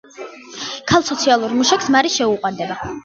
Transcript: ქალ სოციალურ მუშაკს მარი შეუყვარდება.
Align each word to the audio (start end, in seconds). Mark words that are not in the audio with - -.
ქალ 0.91 1.05
სოციალურ 1.09 1.53
მუშაკს 1.59 1.91
მარი 1.97 2.13
შეუყვარდება. 2.15 2.81